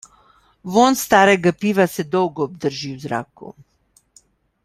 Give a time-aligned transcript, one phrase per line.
[0.75, 3.55] Vonj starega piva se dolgo obdrži v zraku.